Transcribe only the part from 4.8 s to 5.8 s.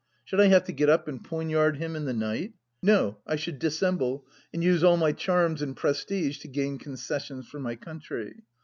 all my charms and